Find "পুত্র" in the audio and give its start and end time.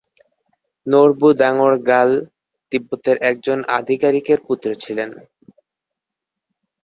4.47-4.67